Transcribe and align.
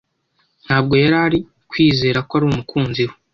Ntabwo 0.65 0.93
yarari 1.03 1.39
kwizera 1.69 2.19
ko 2.27 2.31
ari 2.37 2.45
umukunzi 2.47 3.01
we 3.09 3.15